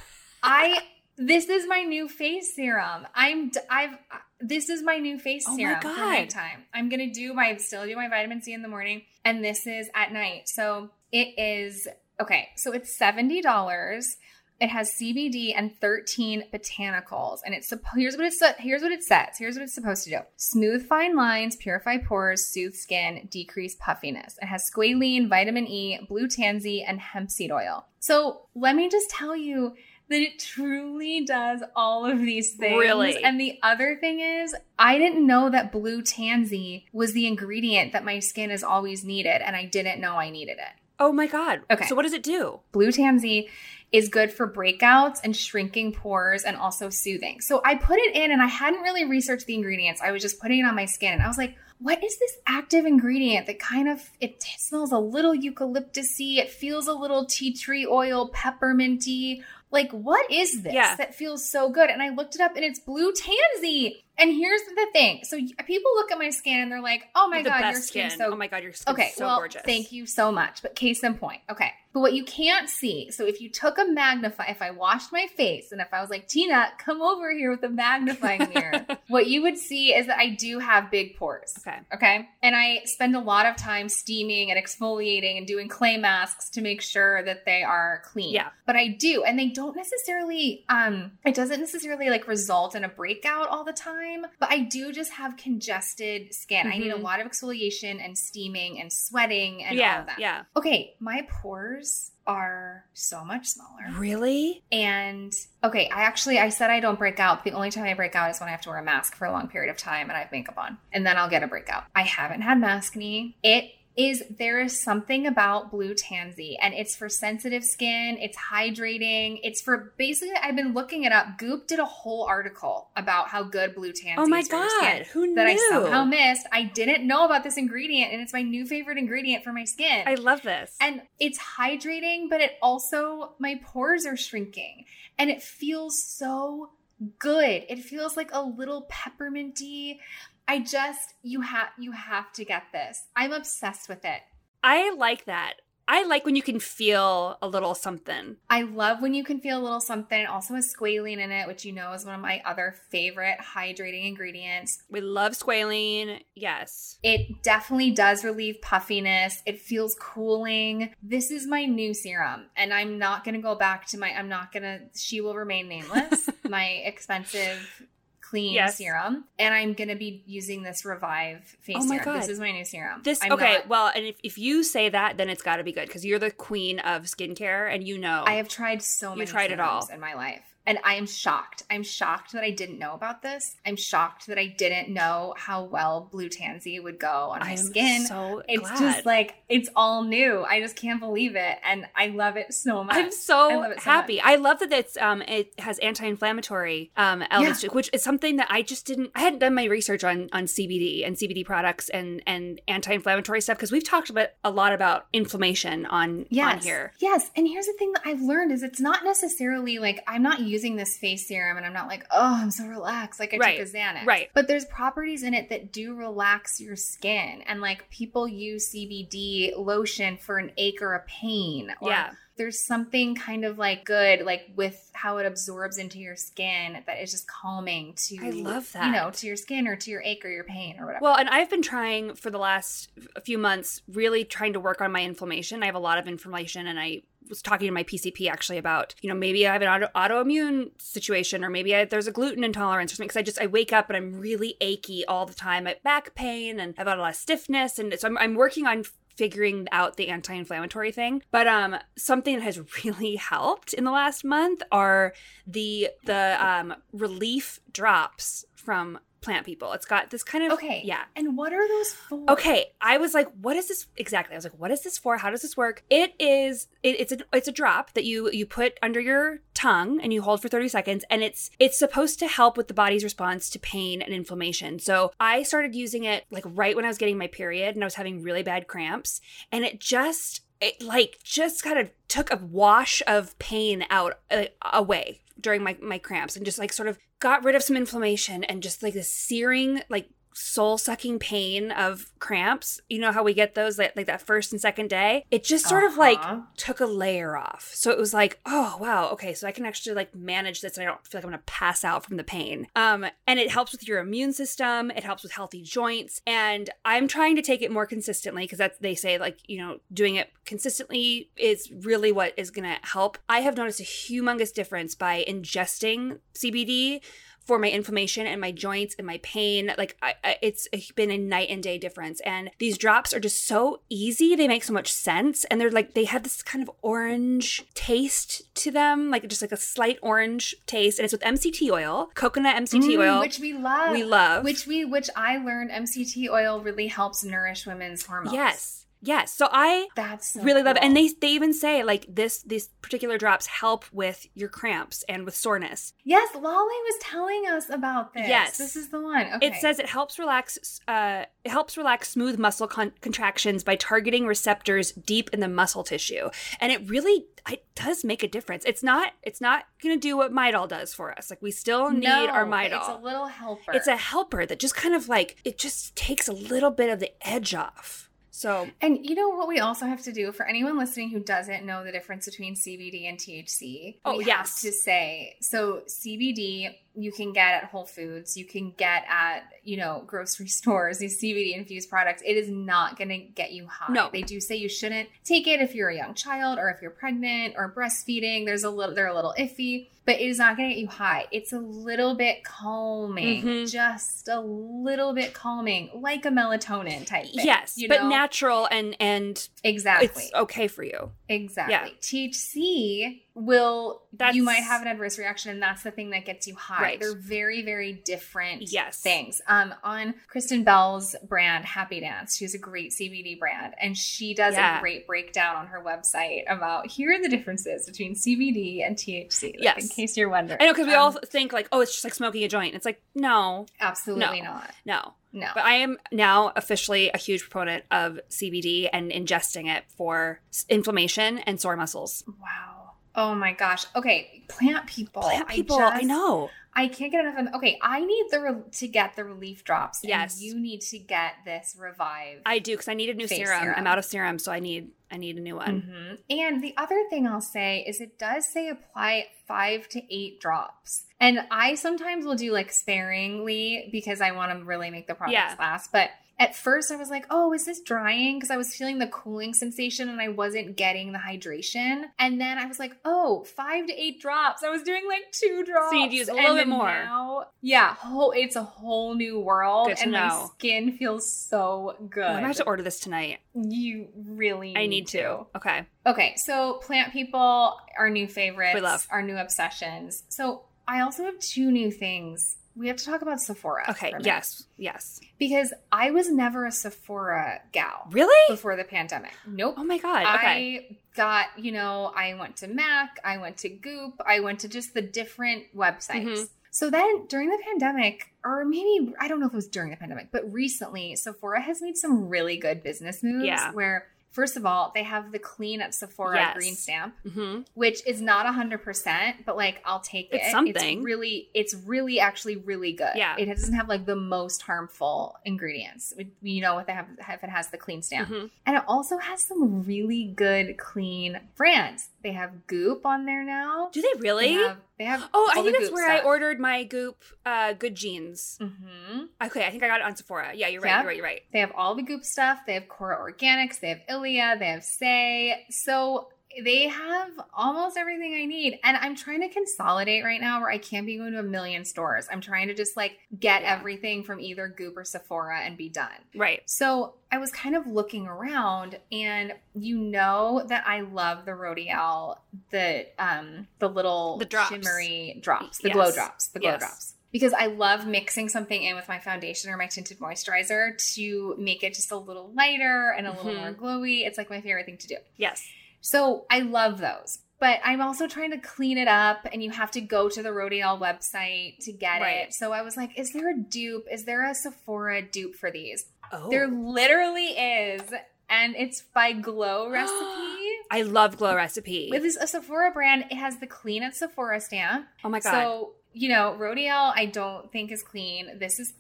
[0.43, 0.79] I
[1.17, 3.07] this is my new face serum.
[3.15, 3.97] I'm I've
[4.41, 6.65] this is my new face Oh my serum for nighttime.
[6.73, 9.89] I'm gonna do my still do my vitamin C in the morning, and this is
[9.95, 10.49] at night.
[10.49, 11.89] So it is
[12.21, 12.49] okay.
[12.57, 14.17] So it's seventy dollars.
[14.61, 17.73] It has CBD and 13 botanicals, and it's.
[17.97, 19.31] Here's what it here's what it says.
[19.37, 24.39] Here's what it's supposed to do: smooth fine lines, purify pores, soothe skin, decrease puffiness.
[24.41, 27.87] It has squalene, vitamin E, blue tansy, and hemp seed oil.
[27.99, 29.75] So let me just tell you
[30.09, 32.79] that it truly does all of these things.
[32.79, 33.23] Really?
[33.23, 38.05] And the other thing is, I didn't know that blue tansy was the ingredient that
[38.05, 40.81] my skin has always needed, and I didn't know I needed it.
[40.99, 41.63] Oh my god.
[41.71, 41.87] Okay.
[41.87, 42.61] So what does it do?
[42.71, 43.49] Blue tansy
[43.91, 47.41] is good for breakouts and shrinking pores and also soothing.
[47.41, 50.01] So I put it in and I hadn't really researched the ingredients.
[50.01, 52.39] I was just putting it on my skin and I was like, what is this
[52.47, 57.53] active ingredient that kind of it smells a little eucalyptusy, it feels a little tea
[57.53, 59.43] tree oil, pepperminty.
[59.75, 60.95] Like what is this Yeah.
[60.97, 61.91] that feels so good?
[61.91, 64.04] And I looked it up and it's blue tansy.
[64.19, 65.21] And here's the thing.
[65.25, 68.11] So people look at my skin and they're like, "Oh my god, your skin.
[68.11, 69.63] so Oh my god, your skin Okay, so well, gorgeous.
[69.65, 70.63] thank you so much.
[70.63, 71.73] But case in point, okay.
[71.93, 75.29] But what you can't see, so if you took a magnify, if I washed my
[75.37, 79.29] face and if I was like, Tina, come over here with a magnifying mirror, what
[79.29, 81.55] you would see is that I do have big pores.
[81.59, 81.79] Okay.
[81.95, 82.29] Okay.
[82.43, 86.61] And I spend a lot of time steaming and exfoliating and doing clay masks to
[86.61, 88.33] make sure that they are clean.
[88.35, 88.49] Yeah.
[88.67, 89.23] But I do.
[89.23, 93.73] And they don't necessarily, um, it doesn't necessarily like result in a breakout all the
[93.73, 94.04] time.
[94.39, 96.67] But I do just have congested skin.
[96.67, 97.03] I need a Mhm.
[97.03, 100.19] lot of exfoliation and steaming and sweating and all yeah, of that.
[100.19, 100.43] yeah.
[100.57, 100.95] Okay.
[101.01, 103.87] My pores are so much smaller.
[103.99, 104.63] Really?
[104.73, 107.45] And okay, I actually I said I don't break out.
[107.45, 109.27] The only time I break out is when I have to wear a mask for
[109.27, 110.79] a long period of time and I have makeup on.
[110.93, 111.85] And then I'll get a breakout.
[111.95, 113.35] I haven't had maskne.
[113.43, 119.39] It is there is something about blue tansy and it's for sensitive skin, it's hydrating,
[119.43, 121.39] it's for basically I've been looking it up.
[121.39, 124.99] Goop did a whole article about how good blue tansy Oh my is for skin
[124.99, 126.47] God, who that I somehow missed.
[126.51, 130.03] I didn't know about this ingredient and it's my new favorite ingredient for my skin.
[130.07, 130.77] I love this.
[130.81, 134.87] And it's hydrating, but it also, my pores are shrinking.
[135.19, 136.71] And it feels so
[137.19, 137.65] good.
[137.69, 139.99] It feels like a little pepperminty.
[140.47, 143.05] I just, you have, you have to get this.
[143.17, 144.21] I'm obsessed with it.
[144.63, 145.55] I like that.
[145.87, 148.37] I like when you can feel a little something.
[148.49, 150.19] I love when you can feel a little something.
[150.19, 153.37] It also has squalene in it, which you know is one of my other favorite
[153.39, 154.83] hydrating ingredients.
[154.89, 156.21] We love squalene.
[156.35, 156.99] Yes.
[157.03, 159.43] It definitely does relieve puffiness.
[159.45, 160.95] It feels cooling.
[161.03, 164.29] This is my new serum, and I'm not going to go back to my, I'm
[164.29, 167.83] not going to, she will remain nameless, my expensive
[168.29, 168.77] clean Yes.
[168.79, 169.25] serum.
[169.39, 172.21] And I'm going to be using this Revive face Oh my serum.
[172.21, 173.01] This is my new serum.
[173.03, 175.65] This I'm okay, not- well, and if, if you say that, then it's got to
[175.65, 178.25] be good because you're the queen of skincare, and you know.
[178.27, 179.87] I have tried so You many tried it all.
[179.93, 180.43] in my life.
[180.67, 181.65] And I am shocked.
[181.71, 183.57] I'm shocked that I didn't know about this.
[183.67, 187.55] I'm shocked that I didn't know how well blue tansy would go on my I
[187.57, 188.07] skin.
[188.07, 188.79] so it's glad.
[188.79, 190.43] just like it's all new.
[190.43, 192.97] I just can't believe it, and I love it so much.
[192.97, 194.17] I'm I so it so happy.
[194.17, 194.25] much.
[194.25, 198.49] I love that it's um it has anti-inflammatory um elements it, which is something that
[198.51, 202.23] I just didn't I hadn't done my research on on CBD and CBD products and
[202.27, 206.55] and anti-inflammatory stuff because we've talked about a lot about inflammation on yes.
[206.55, 206.93] on here.
[207.01, 210.41] Yes, and here's the thing that I've learned is it's not necessarily like I'm not
[210.55, 213.59] using this face serum and I'm not like, oh, I'm so relaxed, like I Right,
[213.59, 214.07] took a Xanax.
[214.07, 214.31] right.
[214.35, 219.53] But there's properties in it that do relax your skin, and like people use CBD
[219.57, 221.75] lotion for an ache or a pain.
[221.81, 222.11] Or Yeah.
[222.37, 227.01] There's something kind of like good, like with how it absorbs into your skin that
[227.01, 228.87] is just calming to I love that.
[228.87, 231.05] You know, to your skin or to your ache or your pain or whatever.
[231.05, 232.91] Well, and I've been trying for the last
[233.25, 235.63] few months, really trying to work on my inflammation.
[235.63, 238.95] I have a lot of inflammation, and I was talking to my PCP actually about,
[239.01, 242.45] you know, maybe I have an auto- autoimmune situation, or maybe I, there's a gluten
[242.45, 243.09] intolerance or something.
[243.09, 245.67] Because I just I wake up and I'm really achy all the time.
[245.67, 248.35] I have back pain, and I've got a lot of stiffness, and so I'm, I'm
[248.35, 248.85] working on
[249.17, 254.25] figuring out the anti-inflammatory thing but um something that has really helped in the last
[254.25, 255.15] month are
[255.47, 260.83] the the um relief drops from plant people it's got this kind of okay.
[260.85, 262.31] yeah And what are those for?
[262.31, 265.17] Okay, I was like, "What is this exactly?" I was like, "What is this for?
[265.19, 266.69] How does this work?" It is.
[266.83, 270.23] It, it's a it's a drop that you you put under your tongue and you
[270.23, 273.59] hold for thirty seconds, and it's it's supposed to help with the body's response to
[273.59, 274.79] pain and inflammation.
[274.79, 277.87] So I started using it like right when I was getting my period and I
[277.87, 282.37] was having really bad cramps, and it just it like just kind of took a
[282.37, 286.99] wash of pain out uh, away during my my cramps and just like sort of
[287.21, 292.13] got rid of some inflammation and just like this searing like soul sucking pain of
[292.19, 292.81] cramps.
[292.91, 295.25] You know how we get those like, like that first and second day?
[295.31, 296.41] It just sort of like Uh-huh.
[296.57, 297.71] took a layer off.
[297.73, 300.83] So it was like, oh wow, okay, so I can actually like manage this and
[300.87, 302.67] I don't feel like I'm gonna pass out from the pain.
[302.75, 306.21] Um, and it helps with your immune system, it helps with healthy joints.
[306.27, 309.79] And I'm trying to take it more consistently because that's they say like, you know,
[309.93, 313.19] doing it consistently is really what is gonna help.
[313.29, 317.01] I have noticed a humongous difference by ingesting CBD
[317.45, 319.73] for my inflammation and my joints and my pain.
[319.77, 322.21] Like I, I, it's been a night and day difference.
[322.21, 324.35] And these drops are just so easy.
[324.35, 328.43] They make so much sense, and they're like they have this kind of orange taste
[328.57, 330.99] to them, like just like a slight orange taste.
[330.99, 333.93] And it's with MCT oil, coconut MCT Mm, oil, which we love.
[333.93, 334.45] We love.
[334.45, 338.35] Which we which I learned MCT oil really helps nourish women's hormones.
[338.35, 338.84] Yes.
[339.07, 339.35] Yes.
[339.35, 340.83] So I That's so really love it.
[340.83, 345.25] And they they even say like this these particular drops help with your cramps and
[345.25, 345.93] with soreness.
[346.05, 348.29] Yes, Lolly was telling us about this.
[348.29, 348.59] Yes.
[348.59, 349.27] This is the one.
[349.35, 349.47] Okay.
[349.49, 350.81] It says it helps relax.
[350.89, 355.85] Uh, it helps relax smooth muscle con- contractions by targeting receptors deep in the muscle
[355.85, 358.65] tissue, and it really it does make a difference.
[358.65, 359.13] It's not.
[359.23, 361.29] It's not going to do what Midol does for us.
[361.29, 362.79] Like we still need no, our Midol.
[362.79, 363.73] It's a little helper.
[363.73, 367.01] It's a helper that just kind of like it just takes a little bit of
[367.01, 368.09] the edge off.
[368.37, 371.65] So And you know what we also have to do for anyone listening who doesn't
[371.65, 373.99] know the difference between CBD and THC?
[374.05, 374.37] Oh, we yes.
[374.37, 379.45] have to say so CBD you can get at Whole Foods, you can get at,
[379.65, 382.23] you know, grocery stores, these CBD infused products.
[382.25, 383.93] It is not going to get you high.
[383.93, 384.11] No.
[384.13, 386.91] They do say you shouldn't take it if you're a young child or if you're
[386.93, 388.45] pregnant or breastfeeding.
[388.47, 390.89] There's a little they're a little iffy, but it is not going to get you
[390.89, 391.27] high.
[391.33, 393.71] It's a little bit calming, Mhm.
[393.73, 397.45] just a little bit calming, like a melatonin type thing.
[397.45, 398.09] yes, you but know?
[398.09, 400.07] natural and and Exactly.
[400.25, 401.11] it's okay for you.
[401.29, 401.97] Exactly.
[402.01, 406.47] THC will That's- you might have an adverse reaction and that's the thing that gets
[406.47, 406.81] you high.
[406.83, 407.01] Right.
[407.01, 409.01] They're very, very different Yes.
[409.01, 409.41] things.
[409.49, 414.55] Um on Kristen Bell's brand, Happy Dance, she's a great CBD brand and she does
[414.55, 414.79] Yeah.
[414.79, 419.55] a great breakdown on her website about here are the differences between CBD and THC.
[419.55, 419.83] like, Yes.
[419.83, 420.61] In case you're wondering.
[420.63, 422.75] I know because we Um, all think like, oh, it's just like smoking a joint.
[422.75, 424.53] It's like, no, absolutely no.
[424.53, 424.71] not.
[424.85, 425.15] no.
[425.37, 425.49] No.
[425.53, 431.39] But I am now officially a huge proponent of CBD and ingesting it for inflammation
[431.39, 432.23] and sore muscles.
[432.41, 432.84] wow.
[433.17, 433.85] Oh my gosh.
[433.95, 435.23] Okay, plant people.
[435.23, 436.51] Plant people, I, just- know.
[436.77, 437.55] I can't get enough of them.
[437.55, 440.03] Okay, I need the re- to get the relief drops.
[440.03, 440.41] and Yes.
[440.43, 442.41] you need to get this revive.
[442.45, 443.61] I do because I need a new serum.
[443.61, 443.75] serum.
[443.79, 446.19] I'm out of serum, so I need I need a new one.
[446.29, 446.37] Mhm.
[446.41, 451.05] And the other thing I'll say is it does say apply five to eight drops.
[451.21, 455.35] And I sometimes will do like sparingly because I want to really make the products
[455.35, 455.55] Yeah.
[455.59, 455.93] last.
[455.93, 458.39] But at first I was like, oh, is this drying?
[458.39, 462.05] Because I was feeling the cooling sensation and I wasn't getting the hydration.
[462.19, 464.63] And then I was like, oh, five to eight drops.
[464.63, 465.91] I was doing like two drops.
[465.91, 466.89] So you'd use a little bit more.
[466.89, 469.89] Now, yeah, whole, it's a whole new world.
[469.89, 472.25] Good to and my skin feels so oh, good.
[472.25, 473.39] I'm about to order this tonight.
[473.55, 475.47] you really I need to.
[475.57, 475.87] Okay.
[476.07, 479.07] Okay, so plant people, our new favorites, We love.
[479.11, 480.25] our new obsessions.
[480.29, 482.57] So I also have two new things.
[482.77, 483.85] We have to talk about Sephora.
[483.91, 484.11] Okay.
[484.11, 484.27] for a minute.
[484.27, 484.65] Yes.
[484.77, 485.21] Yes.
[485.39, 488.35] Because I was never a Sephora gal Really?
[488.55, 489.33] before the pandemic.
[489.47, 489.75] Nope.
[489.79, 490.23] Oh my god.
[490.37, 490.89] Okay.
[490.91, 494.69] I got, you know, I went to Mac, I went to Goop, I went to
[494.69, 496.25] just the different websites.
[496.27, 496.49] Mhm.
[496.71, 499.97] So then during the pandemic, or maybe I don't know if it was during the
[499.97, 503.71] pandemic, but recently, Sephora has made some really good business moves Yeah.
[503.71, 506.57] where First of all, they have the clean at Sephora Yes.
[506.57, 510.41] green stamp, hmm which is not 100%, but like I'll take it.
[510.43, 510.75] It's something.
[510.99, 513.13] It's really, it's really actually really good.
[513.15, 513.37] Yeah.
[513.39, 516.13] It doesn't have like the most harmful ingredients.
[516.43, 518.29] You know what they have if it has the clean stamp.
[518.29, 518.51] Mhm.
[518.67, 522.09] And it also has some really good clean brands.
[522.25, 523.91] They have Goop on there now.
[523.93, 524.47] Do they really?
[524.47, 528.59] They have, they have oh, I think that's where I ordered my Goop uh, Goopgenes.
[528.59, 529.29] Mhm.
[529.45, 530.53] Okay, I think I got it on Sephora.
[530.55, 530.89] Yeah, you're right.
[530.89, 530.99] Yeah.
[531.01, 531.17] You're right.
[531.19, 531.43] You're right.
[531.53, 532.61] They have all the Goop stuff.
[532.67, 533.79] They have Kora Organics.
[533.79, 534.57] They have Ilia.
[534.59, 535.57] They have Saie.
[535.69, 536.29] So
[536.63, 538.79] they have almost everything I need.
[538.85, 541.85] And I'm trying to consolidate right now where I can't be going to a million
[541.85, 542.27] stores.
[542.31, 543.75] I'm trying to just like get Yeah.
[543.77, 546.11] everything from either Goop or Sephora and be done.
[546.35, 546.63] Right.
[546.67, 552.37] So I was kind of looking around, and you know that I love the Rodial,
[552.71, 554.69] the um, the little The drops.
[554.71, 555.95] shimmery drops, the Yes.
[555.97, 556.81] glow drops, the glow Yes.
[556.81, 557.15] drops.
[557.33, 561.83] Because I love mixing something in with my foundation or my tinted moisturizer to make
[561.83, 563.59] it just a little lighter and a little Mhm.
[563.59, 564.25] more glowy.
[564.25, 565.17] It's like my favorite thing to do.
[565.37, 565.69] Yes.
[566.05, 567.39] So I love those.
[567.61, 570.51] But I'm also trying to clean it up, and you have to go to the
[570.51, 572.47] Rodial website to get Right.
[572.49, 572.53] it.
[572.55, 574.07] So I was like, is there a dupe?
[574.13, 576.05] Is there a Sephora dupe for these?
[576.31, 576.51] Oh.
[576.51, 578.03] There literally is,
[578.51, 580.69] and it's by Glow Recipe.
[580.91, 582.11] I love Glow Recipe.
[582.13, 583.25] It is a Sephora brand.
[583.31, 585.07] It has the clean at Sephora stamp.
[585.25, 585.53] oh my god.
[585.53, 588.59] So you know, Rodial, I don't think is clean.
[588.61, 588.93] This is,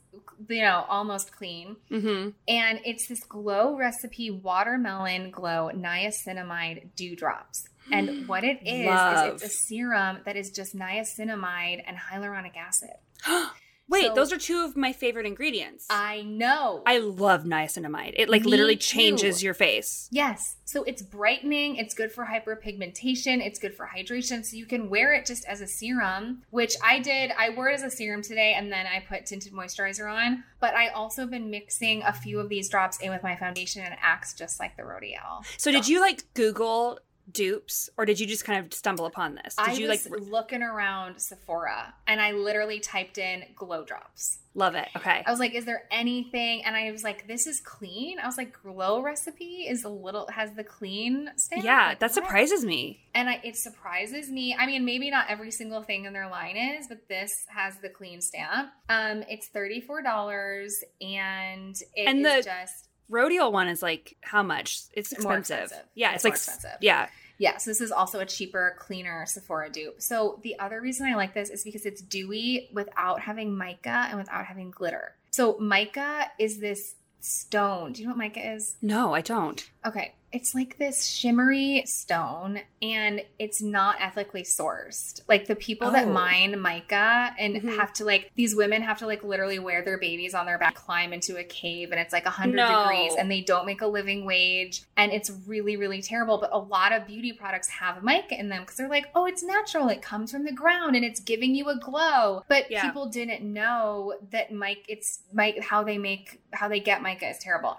[0.48, 2.30] you know, almost clean, mm-hmm.
[2.48, 7.64] and it's this Glow Recipe watermelon glow niacinamide dew drops.
[7.90, 9.36] And what it is Love.
[9.36, 12.96] is it's a serum that is just niacinamide and hyaluronic acid.
[13.88, 15.86] Wait, So- those are two of my favorite ingredients.
[15.90, 16.82] I know.
[16.86, 18.14] I love niacinamide.
[18.16, 18.80] It like Me literally too.
[18.96, 20.08] changes your face.
[20.10, 20.56] Yes.
[20.64, 24.44] So it's brightening, it's good for hyperpigmentation, it's good for hydration.
[24.44, 27.30] So you can wear it just as a serum, which I did.
[27.38, 30.44] I wore it as a serum today and then I put tinted moisturizer on.
[30.60, 33.92] But I also been mixing a few of these drops in with my foundation and
[33.92, 35.44] it acts just like the Rodial.
[35.58, 36.98] So did you like Google
[37.32, 39.54] dupes or did you just kind of stumble upon this?
[39.56, 44.38] Did I you was like looking around Sephora and I literally typed in glow drops.
[44.54, 44.88] love it?
[44.96, 45.22] Okay.
[45.26, 46.64] I was like, is there anything?
[46.64, 48.18] And I was like, this is clean.
[48.18, 51.64] I was like, glow recipe is a little has the clean stamp.
[51.64, 52.14] yeah, Like, that what?
[52.14, 53.00] surprises me.
[53.14, 54.54] And I, it surprises me.
[54.58, 57.88] I mean, maybe not every single thing in their line is, but this has the
[57.88, 58.70] clean stamp.
[58.88, 64.16] Um, it's thirty four dollars, and it And is the- just Rodial one is like
[64.22, 64.80] how much?
[64.92, 65.64] It's More expensive.
[65.64, 65.86] expensive.
[65.94, 66.78] Yeah, It's it's, like expensive.
[66.80, 67.08] Yeah.
[67.38, 67.64] yes.
[67.64, 70.00] This is also a cheaper, cleaner Sephora dupe.
[70.00, 74.18] So the other reason I like this is because it's dewy without having mica and
[74.18, 75.14] without having glitter.
[75.30, 77.92] So mica is this stone.
[77.92, 78.76] Do you know what mica is?
[78.82, 79.68] No, I don't.
[79.86, 80.14] Okay.
[80.34, 85.20] It's like this shimmery stone and it's not ethically sourced.
[85.28, 86.12] Like the people that Oh.
[86.12, 87.76] mine mica and Mhm.
[87.76, 90.74] have to like these women have to like literally wear their babies on their back,
[90.74, 92.82] climb into a cave and it's like a 100 No.
[92.82, 96.58] degrees and they don't make a living wage and it's really really terrible, but a
[96.58, 99.88] lot of beauty products have mica in them cuz they're like, "Oh, it's natural.
[99.88, 102.82] It comes from the ground and it's giving you a glow." But Yeah.
[102.84, 107.38] people didn't know that mic it's mic how they make how they get mica is
[107.38, 107.78] terrible.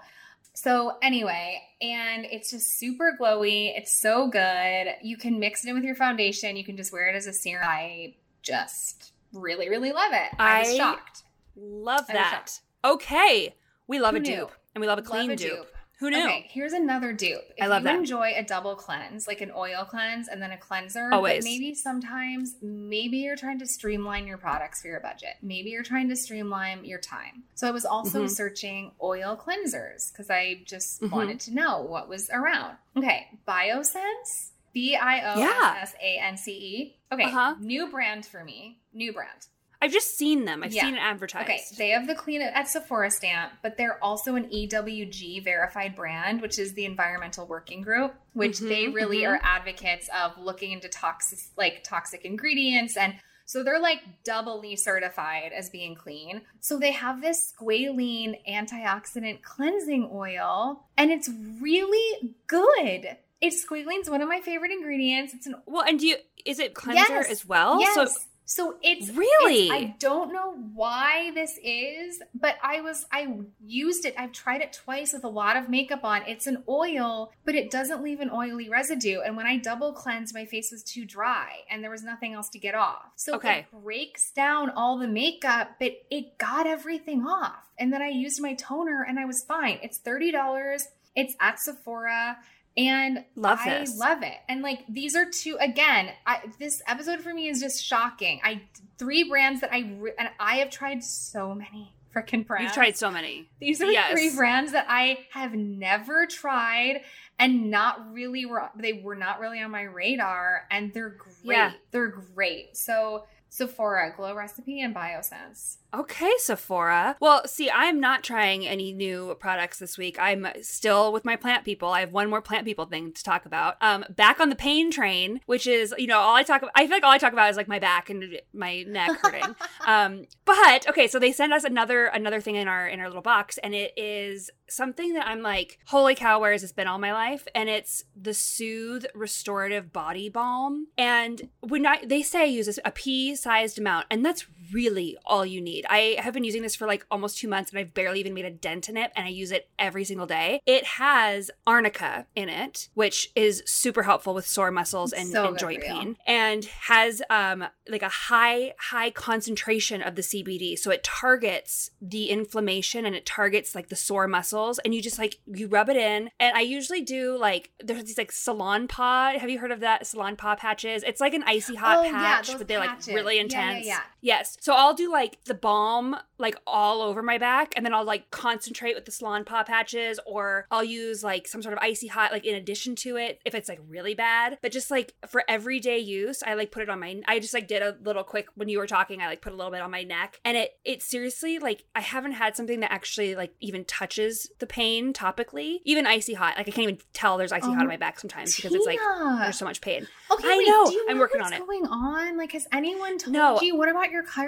[0.56, 3.76] So anyway, and it's just super glowy.
[3.76, 4.94] It's so good.
[5.02, 6.56] You can mix it in with your foundation.
[6.56, 7.68] You can just wear it as a serum.
[7.68, 10.34] I just really, really love it.
[10.38, 11.24] I, was shocked.
[11.56, 12.30] Love that.
[12.30, 12.60] shocked.
[12.84, 13.54] Okay.
[13.86, 14.36] We love Who a knew?
[14.36, 15.75] dupe and we love a clean Love a dupe.
[15.98, 16.18] Who knew?
[16.24, 17.40] Okay, here's another dupe.
[17.56, 17.94] If I love you that.
[17.96, 21.42] enjoy a double cleanse, like an oil cleanse and then a cleanser, Always.
[21.42, 25.36] but maybe sometimes maybe you're trying to streamline your products for your budget.
[25.40, 27.44] Maybe you're trying to streamline your time.
[27.54, 28.30] So I was also Mhm.
[28.30, 31.10] searching oil cleansers because I just Mhm.
[31.12, 32.76] wanted to know what was around.
[32.94, 35.40] Okay, Biossance, B I O.
[35.40, 36.96] S S A N C E.
[37.10, 37.54] Okay, Uh-huh.
[37.58, 38.80] new brand for me.
[38.92, 39.46] New brand.
[39.86, 40.64] I've just seen them.
[40.64, 40.82] I've Yeah.
[40.84, 41.48] seen it advertised.
[41.48, 46.42] Okay, they have the clean at Sephora stamp, but they're also an EWG verified brand,
[46.42, 49.28] which is the Environmental Working Group, which Mhm, they really mhm.
[49.30, 53.14] are advocates of looking into toxic like toxic ingredients and
[53.44, 56.42] so they're like doubly certified as being clean.
[56.58, 61.28] So they have this squalene antioxidant cleansing oil and it's
[61.60, 63.16] really good.
[63.40, 65.32] It's squalene's one of my favorite ingredients.
[65.32, 67.30] It's an Well, and do you is it cleanser Yes.
[67.30, 67.78] as well?
[67.80, 67.94] Yes.
[67.94, 68.08] So
[68.48, 69.66] So it's Really?
[69.66, 74.14] it's- I don't know why this is, but I was I used it.
[74.16, 76.22] I've tried it twice with a lot of makeup on.
[76.28, 79.20] It's an oil, but it doesn't leave an oily residue.
[79.20, 82.48] And when I double cleansed, my face was too dry and there was nothing else
[82.50, 83.10] to get off.
[83.16, 83.58] So Okay.
[83.60, 87.64] it breaks down all the makeup, but it got everything off.
[87.78, 89.80] And then I used my toner and I was fine.
[89.82, 90.86] It's $30.
[91.16, 92.38] It's at Sephora.
[92.76, 93.96] And Love I this.
[93.96, 94.36] love it.
[94.48, 96.10] And like these are two again.
[96.26, 98.40] I, this episode for me is just shocking.
[98.44, 98.62] I
[98.98, 102.64] three brands that I re- and I have tried so many freaking brands.
[102.64, 103.48] you've tried so many.
[103.60, 104.12] These are Yes.
[104.12, 107.02] three brands that I have never tried
[107.38, 111.56] and not really were they were not really on my radar and they're great.
[111.56, 111.72] Yeah.
[111.92, 112.76] They're great.
[112.76, 115.76] So Sephora, Glow Recipe, and Biossance.
[115.96, 117.16] Okay, Sephora.
[117.20, 120.18] Well, see, I'm not trying any new products this week.
[120.20, 121.88] I'm still with my plant people.
[121.88, 123.76] I have one more plant people thing to talk about.
[123.80, 126.72] Um, back on the pain train, which is, you know, all I talk about.
[126.74, 129.56] I feel like all I talk about is like my back and my neck hurting.
[129.86, 133.22] um, but okay, so they send us another another thing in our in our little
[133.22, 136.98] box, and it is something that I'm like, holy cow, where has this been all
[136.98, 137.46] my life?
[137.54, 140.88] And it's the Soothe Restorative Body Balm.
[140.98, 145.60] And when I they say use a pea sized amount, and that's really all you
[145.60, 145.86] need.
[145.88, 148.44] I have been using this for like almost two months and I've barely even made
[148.44, 150.60] a dent in it and I use it every single day.
[150.66, 155.58] It has arnica in it, which is super helpful with sore muscles and, So and
[155.58, 161.04] joint pain and has um like a high high concentration of the CBD so it
[161.04, 165.68] targets the inflammation and it targets like the sore muscles and you just like you
[165.68, 169.70] rub it in and I usually do like there's these like Salonpas have you heard
[169.72, 172.90] of that Salonpas patches it's like an icy hot Oh, patch those but they're like
[172.90, 173.14] patches.
[173.14, 174.00] really Yeah, yeah, intense yeah.
[174.20, 178.04] yes so I'll do like the balm like all over my back and then I'll
[178.04, 182.30] like concentrate with the Salonpas patches or I'll use like some sort of icy hot
[182.32, 185.98] like in addition to it if it's like really bad but just like for everyday
[185.98, 188.68] use I like put it on my I just like did a little quick when
[188.68, 191.02] you were talking I like put a little bit on my neck and it it
[191.02, 196.06] seriously like I haven't had something that actually like even touches the pain topically even
[196.06, 198.20] icy hot like I can't even tell there's icy hot Oh, on my oh, back
[198.20, 199.38] sometimes because it's like Tina.
[199.42, 201.86] there's so much pain Okay, I wait, know I'm know working on it What's going
[201.86, 202.36] on?
[202.36, 203.60] Like, has anyone told No.
[203.60, 203.76] you?
[203.76, 204.45] What about your chiropractor?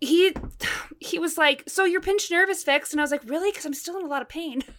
[0.00, 0.32] He
[1.00, 2.92] he was like so your pinched nerve is fixed?
[2.92, 3.50] And i was like really?
[3.50, 4.62] Because i'm still in a lot of pain.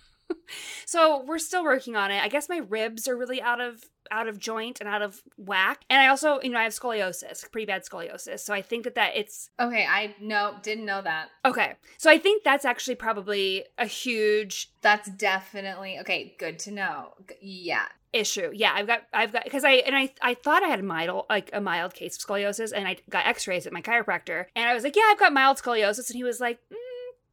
[0.85, 2.21] So we're still working on it.
[2.23, 5.81] I guess my ribs are really out of out of joint and out of whack.
[5.89, 8.39] And i also you know i have scoliosis pretty bad scoliosis.
[8.39, 11.29] So i think that that it's Okay, I no didn't know that.
[11.43, 11.73] okay.
[11.97, 16.35] So i think that's actually probably a huge That's definitely okay.
[16.39, 17.13] Good to know.
[17.41, 18.51] Yeah, issue.
[18.53, 21.49] Yeah i've got i've got because i and i i thought i had mild like
[21.53, 24.83] a mild case of scoliosis and i got x-rays at my chiropractor and i was
[24.83, 26.75] like yeah i've got mild scoliosis and he was like mm,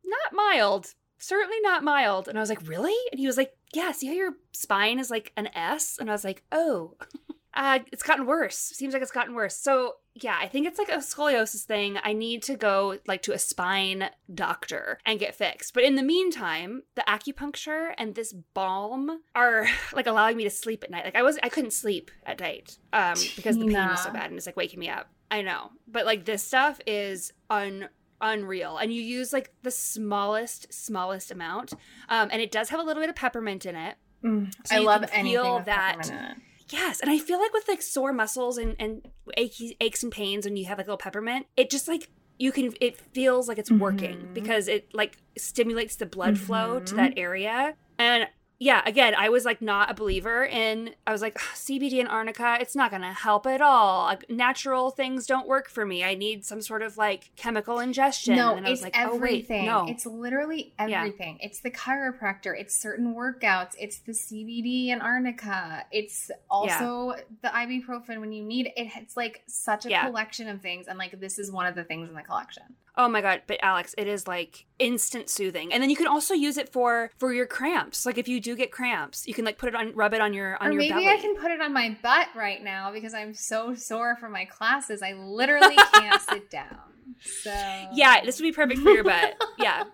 [0.05, 2.95] not mild certainly not mild and i was like really?
[3.11, 5.99] And he was like yeah see how your spine is like an s?
[5.99, 6.95] And i was like oh
[7.55, 8.57] uh it's gotten worse.
[8.57, 9.57] Seems like it's gotten worse.
[9.57, 11.99] So yeah i think it's like a scoliosis thing.
[12.03, 15.75] I need to go like to a spine doctor and get fixed.
[15.75, 20.85] But in the meantime the acupuncture and this balm are like allowing me to sleep
[20.85, 21.05] at night.
[21.05, 24.27] Like i was i couldn't sleep at night um because the pain was so bad
[24.31, 25.09] and it's like waking me up.
[25.31, 25.71] I know.
[25.87, 27.89] But like this stuff is un
[28.21, 28.79] unreal.
[28.79, 31.73] And you use like the smallest smallest amount
[32.09, 33.97] um and it does have a little bit of peppermint in it.
[34.23, 36.37] So Mm, I you love anything feel that- peppermint in it.
[36.71, 40.45] Yes, and I feel like with like sore muscles and and achy, aches and pains
[40.45, 43.59] when you have like a little peppermint, it just like you can it feels like
[43.59, 44.35] it's working Mhm.
[44.35, 47.75] because it like stimulates the blood flow to that area.
[47.99, 48.29] And
[48.61, 50.90] yeah, again, I was like not a believer in.
[51.06, 52.59] I was like CBD and arnica.
[52.61, 54.04] It's not going to help at all.
[54.06, 56.02] Like, natural things don't work for me.
[56.02, 58.34] I need some sort of like chemical ingestion.
[58.34, 59.68] No, and I was it's like, everything.
[59.68, 59.92] Oh, wait, no.
[59.92, 60.98] It's literally Yeah.
[61.02, 61.38] everything.
[61.40, 62.59] It's the chiropractor.
[62.59, 63.74] It's certain workouts.
[63.78, 65.84] It's the CBD and arnica.
[65.92, 68.72] It's also the ibuprofen when you need it.
[68.96, 70.06] It's like such a Yeah.
[70.06, 72.64] collection of things, and like this is one of the things in the collection.
[73.01, 75.72] Oh my god, but Alex, it is like instant soothing.
[75.72, 78.05] And then you can also use it for for your cramps.
[78.05, 80.34] Like if you do get cramps, you can like put it on rub it on
[80.34, 81.07] your on or your maybe belly.
[81.09, 84.46] I can put it on my butt right now because I'm so sore from my
[84.46, 85.01] classes.
[85.01, 86.80] I literally can't sit down.
[87.20, 87.55] So
[87.92, 89.40] Yeah, this would be perfect for your butt.
[89.59, 89.84] Yeah.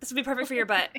[0.00, 0.90] This would be perfect for your oh butt.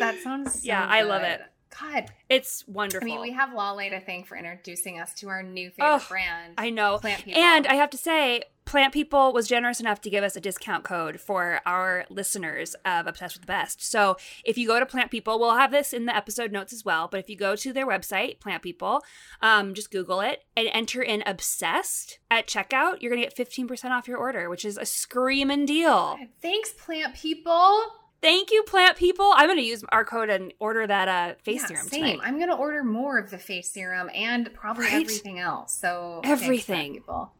[0.00, 0.54] that sounds.
[0.60, 1.40] So Yeah, I love it.
[1.80, 3.06] God, It's wonderful.
[3.06, 6.06] I mean, we have Lawley to thank for introducing us to our new favorite Oh,
[6.08, 6.54] brand.
[6.58, 6.98] I know.
[6.98, 7.40] Plant People.
[7.40, 10.84] And I have to say, Plant People was generous enough to give us a discount
[10.84, 13.82] code for our listeners of Obsessed with the Best.
[13.82, 16.84] So if you go to Plant People, we'll have this in the episode notes as
[16.84, 17.08] well.
[17.08, 19.02] But if you go to their website, Plant People,
[19.40, 23.90] um, just Google it and enter in Obsessed at checkout, you're going to get 15%
[23.90, 26.16] off your order, which is a screaming deal.
[26.40, 27.82] Thanks, plant people.
[28.22, 29.32] Thank you, Plant People.
[29.34, 32.04] I'm going to use our code and order that uh, face Yeah, serum same.
[32.04, 32.20] tonight.
[32.22, 35.02] I'm gonna order more of the face serum and probably Right?
[35.02, 35.74] everything else.
[35.74, 36.94] So thanks, Everything.
[36.94, 37.32] people.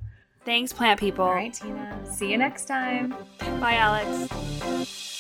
[0.44, 1.24] Thanks, Plant People.
[1.24, 1.98] All right, Tina.
[2.04, 3.14] See you next time.
[3.60, 5.10] Bye, Alex.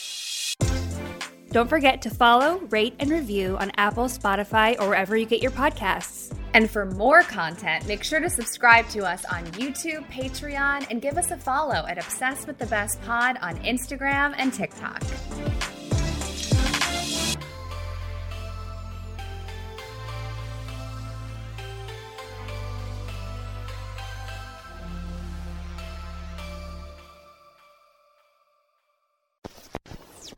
[1.52, 5.50] Don't forget to follow, rate, and review on Apple, Spotify, or wherever you get your
[5.50, 6.34] podcasts.
[6.54, 11.18] And for more content, make sure to subscribe to us on YouTube, Patreon, and give
[11.18, 15.02] us a follow at Obsessed with the Best Pod on Instagram and TikTok.